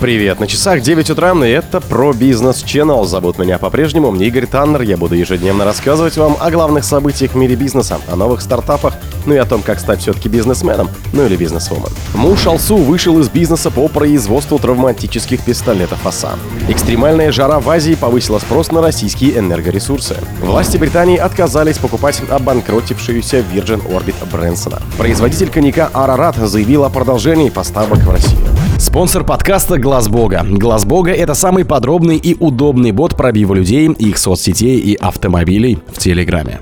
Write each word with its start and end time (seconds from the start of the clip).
Привет, 0.00 0.38
на 0.38 0.46
часах 0.46 0.80
9 0.80 1.10
утра, 1.10 1.32
и 1.44 1.50
это 1.50 1.80
про 1.80 2.12
бизнес 2.12 2.62
Channel. 2.62 3.04
Зовут 3.04 3.36
меня 3.36 3.58
по-прежнему 3.58 4.14
Игорь 4.14 4.46
Таннер. 4.46 4.82
Я 4.82 4.96
буду 4.96 5.16
ежедневно 5.16 5.64
рассказывать 5.64 6.16
вам 6.16 6.36
о 6.38 6.52
главных 6.52 6.84
событиях 6.84 7.32
в 7.32 7.34
мире 7.34 7.56
бизнеса, 7.56 7.98
о 8.06 8.14
новых 8.14 8.40
стартапах, 8.40 8.94
ну 9.26 9.34
и 9.34 9.38
о 9.38 9.44
том, 9.44 9.60
как 9.60 9.80
стать 9.80 10.00
все-таки 10.00 10.28
бизнесменом, 10.28 10.88
ну 11.12 11.26
или 11.26 11.34
бизнесвумен. 11.34 11.88
Муж 12.14 12.46
Алсу 12.46 12.76
вышел 12.76 13.18
из 13.18 13.28
бизнеса 13.28 13.72
по 13.72 13.88
производству 13.88 14.60
травматических 14.60 15.40
пистолетов 15.40 16.06
ОСА. 16.06 16.38
Экстремальная 16.68 17.32
жара 17.32 17.58
в 17.58 17.68
Азии 17.68 17.96
повысила 17.96 18.38
спрос 18.38 18.70
на 18.70 18.80
российские 18.80 19.36
энергоресурсы. 19.36 20.16
Власти 20.40 20.76
Британии 20.76 21.16
отказались 21.16 21.78
покупать 21.78 22.22
обанкротившуюся 22.30 23.38
Virgin 23.38 23.84
Orbit 23.90 24.14
Брэнсона. 24.30 24.80
Производитель 24.96 25.50
коньяка 25.50 25.90
Арарат 25.92 26.36
заявил 26.36 26.84
о 26.84 26.88
продолжении 26.88 27.50
поставок 27.50 27.98
в 27.98 28.10
Россию. 28.10 28.57
Спонсор 28.78 29.24
подкаста 29.24 29.76
Глаз 29.76 30.08
Бога. 30.08 30.46
Глаз 30.48 30.84
Бога 30.84 31.10
это 31.10 31.34
самый 31.34 31.64
подробный 31.64 32.16
и 32.16 32.36
удобный 32.38 32.92
бот 32.92 33.16
пробива 33.16 33.54
людей, 33.54 33.88
их 33.88 34.18
соцсетей 34.18 34.78
и 34.78 34.94
автомобилей 34.94 35.80
в 35.88 35.98
Телеграме. 35.98 36.60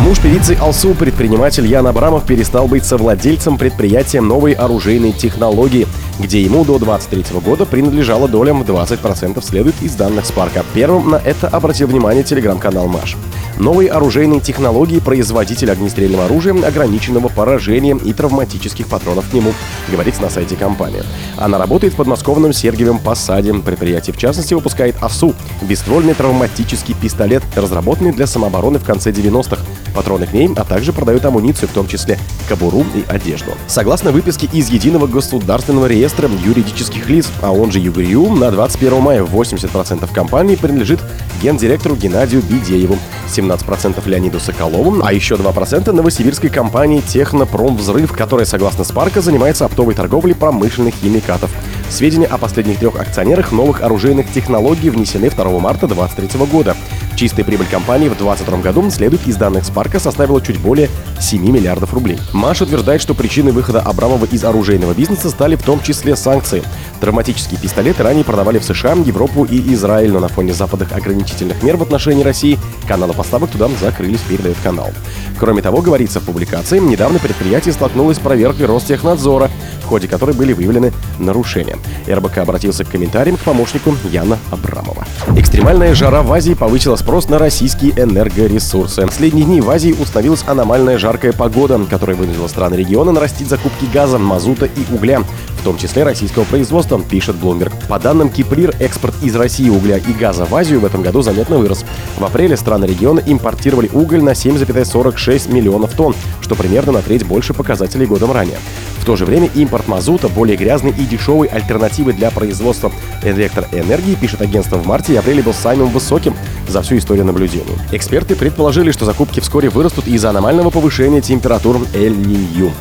Муж 0.00 0.18
певицы 0.18 0.58
Алсу, 0.60 0.92
предприниматель 0.94 1.64
Ян 1.64 1.86
Абрамов, 1.86 2.26
перестал 2.26 2.66
быть 2.66 2.84
совладельцем 2.84 3.58
предприятия 3.58 4.20
новой 4.20 4.54
оружейной 4.54 5.12
технологии, 5.12 5.86
где 6.18 6.42
ему 6.42 6.64
до 6.64 6.80
23 6.80 7.38
года 7.38 7.64
принадлежала 7.64 8.26
доля 8.26 8.52
в 8.52 8.62
20%, 8.62 9.40
следует 9.40 9.80
из 9.82 9.94
данных 9.94 10.26
Спарка. 10.26 10.64
Первым 10.74 11.10
на 11.10 11.16
это 11.16 11.46
обратил 11.46 11.86
внимание 11.86 12.24
телеграм-канал 12.24 12.88
Маш. 12.88 13.16
Новые 13.58 13.90
оружейные 13.90 14.40
технологии 14.40 14.98
производитель 14.98 15.70
огнестрельного 15.70 16.24
оружия 16.24 16.52
ограниченного 16.52 17.28
поражением 17.28 17.98
и 17.98 18.12
травматических 18.12 18.86
патронов 18.86 19.30
к 19.30 19.32
нему, 19.32 19.52
говорится 19.90 20.22
на 20.22 20.30
сайте 20.30 20.56
компании. 20.56 21.02
Она 21.36 21.58
работает 21.58 21.94
в 21.94 21.96
подмосковном 21.96 22.52
Сергиевом 22.52 22.98
Посаде. 22.98 23.52
Предприятие, 23.54 24.14
в 24.14 24.18
частности, 24.18 24.54
выпускает 24.54 24.96
АСУ– 25.00 25.34
бесствольный 25.62 26.14
травматический 26.14 26.94
пистолет, 26.94 27.42
разработанный 27.54 28.12
для 28.12 28.26
самообороны 28.26 28.78
в 28.78 28.84
конце 28.84 29.10
90-х. 29.10 29.62
Патроны 29.94 30.26
к 30.26 30.32
ней, 30.32 30.50
а 30.56 30.64
также 30.64 30.92
продают 30.92 31.24
амуницию, 31.24 31.68
в 31.68 31.72
том 31.72 31.86
числе 31.86 32.18
кобуру 32.48 32.84
и 32.94 33.04
одежду. 33.08 33.52
Согласно 33.66 34.10
выписке 34.12 34.48
из 34.52 34.70
Единого 34.70 35.06
государственного 35.06 35.86
реестра 35.86 36.28
юридических 36.44 37.08
лиц, 37.08 37.28
а 37.42 37.52
он 37.52 37.70
же 37.70 37.78
ЮГРИУ, 37.78 38.34
на 38.34 38.50
21 38.50 39.00
мая 39.00 39.22
80% 39.22 40.12
компании 40.12 40.56
принадлежит 40.56 41.00
гендиректору 41.42 41.96
Геннадию 41.96 42.42
Бидееву, 42.42 42.98
17% 43.42 44.08
Леониду 44.08 44.40
Соколову, 44.40 45.02
а 45.04 45.12
еще 45.12 45.34
2% 45.34 45.92
новосибирской 45.92 46.50
компании 46.50 47.00
«Технопромвзрыв», 47.00 48.12
которая, 48.12 48.46
согласно 48.46 48.84
Спарка, 48.84 49.20
занимается 49.20 49.64
оптовой 49.64 49.94
торговлей 49.94 50.34
промышленных 50.34 50.94
химикатов. 50.94 51.50
Сведения 51.90 52.26
о 52.26 52.38
последних 52.38 52.78
трех 52.78 52.98
акционерах 52.98 53.52
новых 53.52 53.82
оружейных 53.82 54.32
технологий 54.32 54.90
внесены 54.90 55.30
2 55.30 55.44
марта 55.58 55.86
2023 55.86 56.46
года. 56.46 56.76
Чистая 57.22 57.44
прибыль 57.44 57.68
компании 57.68 58.08
в 58.08 58.18
2022 58.18 58.58
году, 58.62 58.90
следует 58.90 59.28
из 59.28 59.36
данных 59.36 59.64
Спарка, 59.64 60.00
составила 60.00 60.42
чуть 60.42 60.58
более 60.58 60.90
7 61.20 61.40
миллиардов 61.40 61.94
рублей. 61.94 62.18
Маш 62.32 62.62
утверждает, 62.62 63.00
что 63.00 63.14
причиной 63.14 63.52
выхода 63.52 63.80
Абрамова 63.80 64.24
из 64.24 64.42
оружейного 64.42 64.92
бизнеса 64.92 65.30
стали 65.30 65.54
в 65.54 65.62
том 65.62 65.80
числе 65.80 66.16
санкции. 66.16 66.64
Травматические 67.00 67.60
пистолеты 67.60 68.02
ранее 68.02 68.24
продавали 68.24 68.58
в 68.58 68.64
США, 68.64 68.94
Европу 68.94 69.44
и 69.44 69.72
Израиль, 69.72 70.10
но 70.10 70.18
на 70.18 70.26
фоне 70.26 70.52
западных 70.52 70.90
ограничительных 70.90 71.62
мер 71.62 71.76
в 71.76 71.82
отношении 71.82 72.24
России 72.24 72.58
каналы 72.88 73.12
поставок 73.12 73.50
туда 73.50 73.68
закрылись, 73.80 74.22
передает 74.22 74.56
канал. 74.64 74.90
Кроме 75.38 75.62
того, 75.62 75.80
говорится 75.80 76.18
в 76.18 76.24
публикации, 76.24 76.80
недавно 76.80 77.20
предприятие 77.20 77.72
столкнулось 77.72 78.16
с 78.16 78.20
проверкой 78.20 78.66
Ростехнадзора, 78.66 79.48
в 79.82 79.86
ходе 79.86 80.08
которой 80.08 80.34
были 80.34 80.52
выявлены 80.52 80.92
нарушения. 81.18 81.76
РБК 82.08 82.38
обратился 82.38 82.84
к 82.84 82.88
комментариям 82.88 83.36
к 83.36 83.40
помощнику 83.40 83.94
Яна 84.10 84.38
Абрамова. 84.50 85.06
Экстремальная 85.36 85.94
жара 85.94 86.22
в 86.22 86.32
Азии 86.32 86.54
повысила 86.54 86.96
спрос 86.96 87.28
на 87.28 87.38
российские 87.38 87.92
энергоресурсы. 87.92 89.02
В 89.02 89.06
последние 89.06 89.44
дни 89.44 89.60
в 89.60 89.70
Азии 89.70 89.92
установилась 89.92 90.44
аномальная 90.46 90.98
жаркая 90.98 91.32
погода, 91.32 91.80
которая 91.88 92.16
вынудила 92.16 92.48
страны 92.48 92.74
региона 92.74 93.12
нарастить 93.12 93.48
закупки 93.48 93.86
газа, 93.92 94.18
мазута 94.18 94.66
и 94.66 94.94
угля, 94.94 95.20
в 95.20 95.64
том 95.64 95.78
числе 95.78 96.02
российского 96.02 96.44
производства, 96.44 97.00
пишет 97.00 97.36
Bloomberg. 97.36 97.72
По 97.88 97.98
данным 97.98 98.30
Киприр, 98.30 98.74
экспорт 98.80 99.14
из 99.22 99.36
России 99.36 99.68
угля 99.68 99.96
и 99.96 100.12
газа 100.12 100.44
в 100.44 100.54
Азию 100.54 100.80
в 100.80 100.84
этом 100.84 101.02
году 101.02 101.22
заметно 101.22 101.58
вырос. 101.58 101.84
В 102.18 102.24
апреле 102.24 102.56
страны 102.56 102.84
региона 102.84 103.22
импортировали 103.24 103.88
уголь 103.92 104.22
на 104.22 104.30
7,46 104.30 105.52
миллионов 105.52 105.92
тонн, 105.92 106.14
что 106.40 106.54
примерно 106.54 106.92
на 106.92 107.02
треть 107.02 107.24
больше 107.24 107.54
показателей 107.54 108.06
годом 108.06 108.32
ранее. 108.32 108.58
В 108.98 109.04
то 109.04 109.16
же 109.16 109.24
время 109.24 109.48
импорт 109.54 109.81
мазута 109.88 110.28
более 110.28 110.56
грязной 110.56 110.92
и 110.92 111.04
дешевой 111.04 111.48
альтернативы 111.48 112.12
для 112.12 112.30
производства 112.30 112.92
электроэнергии, 113.22 114.14
пишет 114.14 114.40
агентство 114.40 114.76
в 114.76 114.86
марте 114.86 115.14
и 115.14 115.16
апреле 115.16 115.42
был 115.42 115.54
самым 115.54 115.88
высоким 115.88 116.34
за 116.68 116.82
всю 116.82 116.98
историю 116.98 117.24
наблюдений. 117.24 117.76
Эксперты 117.92 118.36
предположили, 118.36 118.90
что 118.92 119.04
закупки 119.04 119.40
вскоре 119.40 119.68
вырастут 119.68 120.06
из-за 120.06 120.30
аномального 120.30 120.70
повышения 120.70 121.20
температур 121.20 121.78
Эль-Нинью. 121.94 122.72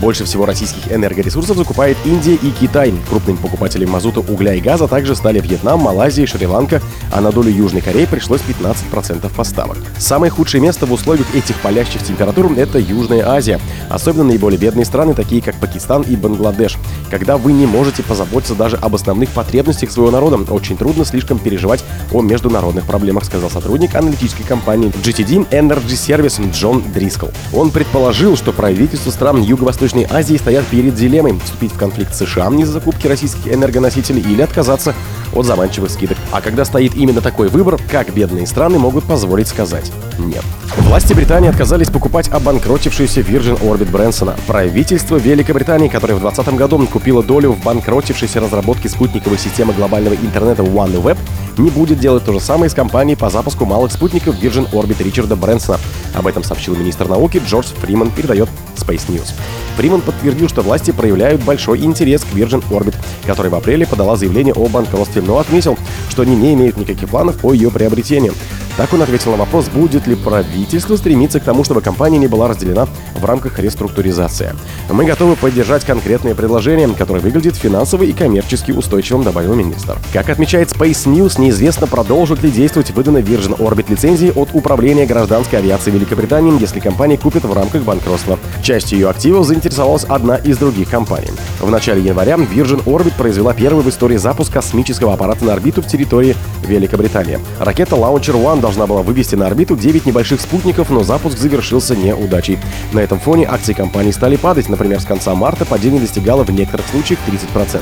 Больше 0.00 0.24
всего 0.24 0.46
российских 0.46 0.92
энергоресурсов 0.92 1.56
закупает 1.56 1.96
Индия 2.04 2.34
и 2.34 2.50
Китай. 2.50 2.94
Крупными 3.08 3.36
покупателями 3.36 3.90
мазута, 3.90 4.20
угля 4.20 4.54
и 4.54 4.60
газа 4.60 4.86
также 4.86 5.16
стали 5.16 5.40
Вьетнам, 5.40 5.80
Малайзия, 5.80 6.26
Шри-Ланка, 6.26 6.80
а 7.12 7.20
на 7.20 7.32
долю 7.32 7.50
Южной 7.50 7.80
Кореи 7.80 8.04
пришлось 8.04 8.40
15% 8.40 9.28
поставок. 9.34 9.78
Самое 9.98 10.30
худшее 10.30 10.60
место 10.60 10.86
в 10.86 10.92
условиях 10.92 11.34
этих 11.34 11.56
палящих 11.60 12.02
температур– 12.04 12.52
это 12.56 12.78
Южная 12.78 13.28
Азия. 13.28 13.60
Особенно 13.90 14.24
наиболее 14.24 14.58
бедные 14.58 14.84
страны, 14.84 15.14
такие 15.14 15.42
как 15.42 15.56
Пакистан 15.56 16.02
и 16.02 16.14
Бангладеш. 16.14 16.76
Когда 17.10 17.36
вы 17.36 17.52
не 17.52 17.66
можете 17.66 18.04
позаботиться 18.04 18.54
даже 18.54 18.76
об 18.76 18.94
основных 18.94 19.30
потребностях 19.30 19.90
своего 19.90 20.12
народа, 20.12 20.36
очень 20.52 20.76
трудно 20.76 21.04
слишком 21.04 21.40
переживать 21.40 21.84
о 22.12 22.22
международных 22.22 22.84
проблемах, 22.84 23.24
сказал 23.24 23.50
сотрудник 23.50 23.96
аналитической 23.96 24.44
компании 24.44 24.92
GTD 25.02 25.48
Energy 25.50 25.88
Service 25.88 26.40
Джон 26.52 26.84
Дрискл. 26.94 27.26
Он 27.52 27.70
предположил, 27.70 28.36
что 28.36 28.52
правительство 28.52 29.10
стран 29.10 29.42
Юго-Восточной 29.42 29.87
Юго-Восточной 29.88 30.06
Азии 30.10 30.36
стоят 30.36 30.66
перед 30.66 30.94
дилеммой 30.94 31.38
вступить 31.42 31.72
в 31.72 31.78
конфликт 31.78 32.14
с 32.14 32.18
США 32.18 32.50
из-за 32.50 32.72
закупки 32.72 33.06
российских 33.06 33.52
энергоносителей 33.52 34.20
или 34.20 34.42
отказаться 34.42 34.94
от 35.34 35.46
заманчивых 35.46 35.90
скидок. 35.90 36.16
А 36.32 36.40
когда 36.40 36.64
стоит 36.64 36.94
именно 36.94 37.20
такой 37.20 37.48
выбор, 37.48 37.78
как 37.90 38.12
бедные 38.12 38.46
страны 38.46 38.78
могут 38.78 39.04
позволить 39.04 39.48
сказать 39.48 39.90
«нет». 40.18 40.44
Власти 40.78 41.12
Британии 41.12 41.48
отказались 41.48 41.90
покупать 41.90 42.28
обанкротившуюся 42.28 43.20
Virgin 43.20 43.60
Orbit 43.60 43.90
Брэнсона. 43.90 44.36
Правительство 44.46 45.16
Великобритании, 45.16 45.88
которое 45.88 46.14
в 46.14 46.20
2020 46.20 46.54
году 46.58 46.86
купило 46.86 47.22
долю 47.22 47.52
в 47.52 47.62
банкротившейся 47.62 48.40
разработке 48.40 48.88
спутниковой 48.88 49.38
системы 49.38 49.72
глобального 49.74 50.14
интернета 50.14 50.62
OneWeb, 50.62 51.18
не 51.58 51.70
будет 51.70 51.98
делать 51.98 52.24
то 52.24 52.32
же 52.32 52.40
самое 52.40 52.70
с 52.70 52.74
компанией 52.74 53.16
по 53.16 53.30
запуску 53.30 53.64
малых 53.64 53.92
спутников 53.92 54.36
Virgin 54.40 54.70
Orbit 54.72 55.02
Ричарда 55.02 55.36
Брэнсона. 55.36 55.78
Об 56.14 56.26
этом 56.26 56.44
сообщил 56.44 56.76
министр 56.76 57.08
науки 57.08 57.42
Джордж 57.44 57.68
Фриман, 57.80 58.10
передает 58.10 58.48
Space 58.76 59.08
News. 59.08 59.32
Фриман 59.76 60.00
подтвердил, 60.00 60.48
что 60.48 60.62
власти 60.62 60.90
проявляют 60.90 61.42
большой 61.42 61.80
интерес 61.80 62.22
к 62.24 62.34
Virgin 62.34 62.64
Orbit, 62.70 62.94
которая 63.26 63.50
в 63.50 63.54
апреле 63.54 63.86
подала 63.86 64.16
заявление 64.16 64.54
о 64.54 64.66
банкротстве, 64.68 65.17
но 65.20 65.38
отметил, 65.38 65.78
что 66.08 66.22
они 66.22 66.36
не 66.36 66.54
имеют 66.54 66.76
никаких 66.76 67.08
планов 67.08 67.38
по 67.38 67.52
ее 67.52 67.70
приобретению. 67.70 68.34
Так 68.78 68.92
он 68.92 69.02
ответил 69.02 69.32
на 69.32 69.38
вопрос, 69.38 69.68
будет 69.68 70.06
ли 70.06 70.14
правительство 70.14 70.94
стремиться 70.96 71.40
к 71.40 71.44
тому, 71.44 71.64
чтобы 71.64 71.80
компания 71.80 72.16
не 72.16 72.28
была 72.28 72.46
разделена 72.46 72.86
в 73.16 73.24
рамках 73.24 73.58
реструктуризации. 73.58 74.54
Мы 74.88 75.04
готовы 75.04 75.34
поддержать 75.34 75.84
конкретные 75.84 76.36
предложения, 76.36 76.86
которые 76.86 77.20
выглядят 77.20 77.56
финансово 77.56 78.04
и 78.04 78.12
коммерчески 78.12 78.70
устойчивым, 78.70 79.24
добавил 79.24 79.54
министр. 79.54 79.98
Как 80.12 80.28
отмечает 80.28 80.70
Space 80.70 81.06
News, 81.06 81.40
неизвестно, 81.40 81.88
продолжит 81.88 82.44
ли 82.44 82.52
действовать 82.52 82.92
выданная 82.92 83.22
Virgin 83.22 83.58
Orbit 83.58 83.90
лицензии 83.90 84.32
от 84.32 84.50
Управления 84.52 85.06
гражданской 85.06 85.58
авиации 85.58 85.90
Великобритании, 85.90 86.60
если 86.60 86.78
компания 86.78 87.18
купит 87.18 87.42
в 87.42 87.52
рамках 87.52 87.82
банкротства. 87.82 88.38
Частью 88.62 89.00
ее 89.00 89.10
активов 89.10 89.44
заинтересовалась 89.44 90.04
одна 90.04 90.36
из 90.36 90.56
других 90.56 90.88
компаний. 90.88 91.30
В 91.60 91.70
начале 91.70 92.02
января 92.02 92.34
Virgin 92.34 92.84
Orbit 92.84 93.16
произвела 93.16 93.52
первый 93.52 93.82
в 93.82 93.88
истории 93.88 94.16
запуск 94.16 94.52
космического 94.52 95.14
аппарата 95.14 95.44
на 95.44 95.52
орбиту 95.52 95.82
в 95.82 95.86
территории 95.86 96.36
Великобритании. 96.62 97.40
Ракета 97.58 97.96
Launcher 97.96 98.34
One 98.34 98.60
должна 98.60 98.86
была 98.86 99.02
вывести 99.02 99.34
на 99.34 99.46
орбиту 99.46 99.76
9 99.76 100.06
небольших 100.06 100.40
спутников, 100.40 100.90
но 100.90 101.02
запуск 101.02 101.36
завершился 101.36 101.96
неудачей. 101.96 102.58
На 102.92 103.00
этом 103.00 103.18
фоне 103.18 103.46
акции 103.46 103.72
компании 103.72 104.12
стали 104.12 104.36
падать. 104.36 104.68
Например, 104.68 105.00
с 105.00 105.04
конца 105.04 105.34
марта 105.34 105.64
падение 105.64 106.00
достигало 106.00 106.44
в 106.44 106.50
некоторых 106.50 106.86
случаях 106.86 107.18
30%. 107.26 107.80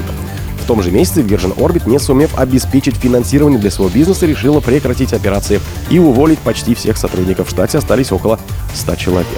В 0.67 0.69
том 0.69 0.83
же 0.83 0.91
месяце 0.91 1.21
Virgin 1.21 1.57
Orbit, 1.57 1.89
не 1.89 1.97
сумев 2.01 2.37
обеспечить 2.37 2.97
финансирование 2.97 3.57
для 3.57 3.71
своего 3.71 3.95
бизнеса, 3.95 4.27
решила 4.27 4.59
прекратить 4.59 5.13
операции 5.13 5.61
и 5.91 6.01
уволить 6.01 6.41
почти 6.41 6.75
всех 6.75 6.97
сотрудников. 6.97 7.47
В 7.47 7.51
штате 7.53 7.79
остались 7.79 8.11
около 8.11 8.41
100 8.75 8.97
человек. 8.97 9.29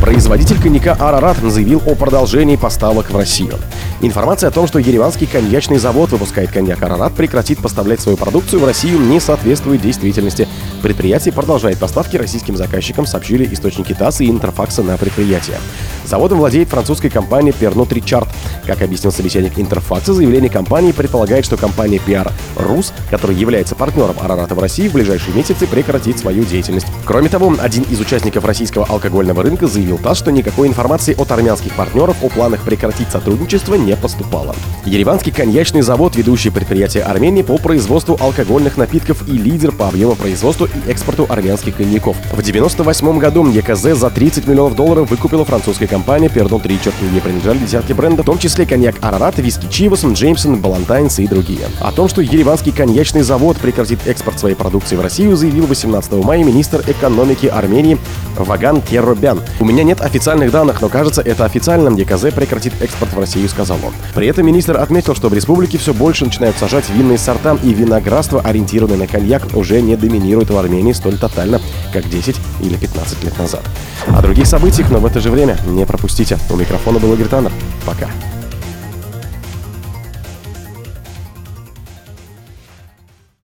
Производитель 0.00 0.60
коньяка 0.60 0.94
«Арарат» 0.94 1.36
заявил 1.38 1.80
о 1.86 1.94
продолжении 1.94 2.56
поставок 2.56 3.10
в 3.10 3.16
Россию. 3.16 3.54
Информация 4.00 4.48
о 4.48 4.50
том, 4.50 4.66
что 4.66 4.80
ереванский 4.80 5.28
коньячный 5.28 5.78
завод 5.78 6.10
выпускает 6.10 6.50
коньяк 6.50 6.82
«Арарат», 6.82 7.12
прекратит 7.12 7.60
поставлять 7.60 8.00
свою 8.00 8.18
продукцию 8.18 8.58
в 8.58 8.64
Россию, 8.64 8.98
не 8.98 9.20
соответствует 9.20 9.82
действительности. 9.82 10.48
Предприятие 10.82 11.32
продолжает 11.32 11.78
поставки 11.78 12.16
российским 12.16 12.56
заказчикам, 12.56 13.06
сообщили 13.06 13.48
источники 13.54 13.94
ТАСС 13.94 14.20
и 14.20 14.28
Интерфакса 14.28 14.82
на 14.82 14.96
предприятие. 14.96 15.58
Заводом 16.04 16.38
владеет 16.38 16.68
французская 16.68 17.08
компания 17.08 17.52
Pernod 17.52 17.90
Ricard. 17.90 18.26
Как 18.66 18.82
объяснил 18.82 19.12
собеседник 19.12 19.52
Интерфакса, 19.58 20.12
заявление 20.12 20.50
компании 20.50 20.90
предполагает, 20.90 21.44
что 21.44 21.56
компания 21.56 22.00
PR 22.04 22.32
Рус, 22.56 22.92
которая 23.10 23.36
является 23.36 23.76
партнером 23.76 24.16
Арарата 24.20 24.56
в 24.56 24.58
России, 24.58 24.88
в 24.88 24.94
ближайшие 24.94 25.36
месяцы 25.36 25.68
прекратит 25.68 26.18
свою 26.18 26.44
деятельность. 26.44 26.86
Кроме 27.04 27.28
того, 27.28 27.54
один 27.60 27.84
из 27.84 28.00
участников 28.00 28.44
российского 28.44 28.84
алкогольного 28.86 29.44
рынка 29.44 29.68
заявил 29.68 29.98
ТАСС, 29.98 30.18
что 30.18 30.32
никакой 30.32 30.66
информации 30.66 31.14
от 31.16 31.30
армянских 31.30 31.74
партнеров 31.76 32.16
о 32.22 32.28
планах 32.28 32.62
прекратить 32.62 33.10
сотрудничество 33.10 33.76
не 33.76 33.96
поступало. 33.96 34.56
Ереванский 34.84 35.30
коньячный 35.30 35.82
завод, 35.82 36.16
ведущее 36.16 36.52
предприятие 36.52 37.04
Армении 37.04 37.42
по 37.42 37.56
производству 37.58 38.18
алкогольных 38.20 38.76
напитков 38.76 39.28
и 39.28 39.32
лидер 39.32 39.70
по 39.70 39.86
объему 39.86 40.16
производства 40.16 40.68
и 40.74 40.90
экспорту 40.90 41.26
армянских 41.28 41.76
коньяков. 41.76 42.16
В 42.16 42.32
1998 42.32 43.18
году 43.18 43.46
ЕКЗ 43.48 43.98
за 43.98 44.10
30 44.10 44.46
миллионов 44.46 44.76
долларов 44.76 45.10
выкупила 45.10 45.44
французская 45.44 45.86
компания 45.86 46.28
Pernod 46.28 46.66
Ричард. 46.66 46.94
Ей 47.12 47.20
принадлежали 47.20 47.58
десятки 47.58 47.92
брендов, 47.92 48.24
в 48.24 48.26
том 48.26 48.38
числе 48.38 48.66
коньяк 48.66 48.96
Арарат, 49.00 49.38
виски 49.38 49.66
Чивас, 49.70 50.04
Джеймсон, 50.04 50.60
Балантайнс 50.60 51.18
и 51.18 51.26
другие. 51.26 51.66
О 51.80 51.92
том, 51.92 52.08
что 52.08 52.22
ереванский 52.22 52.72
коньячный 52.72 53.22
завод 53.22 53.56
прекратит 53.58 54.00
экспорт 54.06 54.38
своей 54.38 54.54
продукции 54.54 54.96
в 54.96 55.00
Россию, 55.00 55.36
заявил 55.36 55.66
18 55.66 56.12
мая 56.24 56.42
министр 56.42 56.82
экономики 56.86 57.46
Армении 57.46 57.98
Ваган 58.36 58.80
Керробян. 58.80 59.40
У 59.60 59.64
меня 59.64 59.84
нет 59.84 60.00
официальных 60.00 60.50
данных, 60.50 60.80
но 60.80 60.88
кажется, 60.88 61.22
это 61.22 61.44
официально. 61.44 61.94
ЕКЗ 61.96 62.34
прекратит 62.34 62.72
экспорт 62.80 63.12
в 63.12 63.18
Россию, 63.18 63.48
сказал 63.48 63.78
он. 63.84 63.92
При 64.14 64.26
этом 64.26 64.46
министр 64.46 64.78
отметил, 64.78 65.14
что 65.14 65.28
в 65.28 65.34
республике 65.34 65.78
все 65.78 65.92
больше 65.92 66.24
начинают 66.24 66.56
сажать 66.56 66.88
винные 66.90 67.18
сорта, 67.18 67.56
и 67.62 67.74
виноградство, 67.74 68.40
ориентированное 68.40 68.98
на 68.98 69.06
коньяк, 69.06 69.42
уже 69.54 69.80
не 69.82 69.96
доминирует 69.96 70.50
в 70.50 70.56
Армении 70.62 70.92
столь 70.92 71.18
тотально, 71.18 71.60
как 71.92 72.08
10 72.08 72.36
или 72.60 72.76
15 72.76 73.24
лет 73.24 73.38
назад. 73.38 73.62
О 74.08 74.22
других 74.22 74.46
событиях, 74.46 74.90
но 74.90 74.98
в 74.98 75.06
это 75.06 75.20
же 75.20 75.30
время 75.30 75.58
не 75.66 75.84
пропустите. 75.86 76.38
У 76.50 76.56
микрофона 76.56 76.98
был 76.98 77.12
Игорь 77.14 77.28
Таннер. 77.28 77.52
Пока. 77.84 78.08